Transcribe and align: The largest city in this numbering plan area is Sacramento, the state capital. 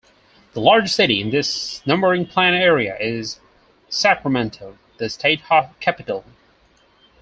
The 0.53 0.61
largest 0.61 0.95
city 0.95 1.21
in 1.21 1.29
this 1.29 1.85
numbering 1.85 2.25
plan 2.25 2.55
area 2.55 2.97
is 2.97 3.39
Sacramento, 3.87 4.79
the 4.97 5.09
state 5.11 5.41
capital. 5.79 6.25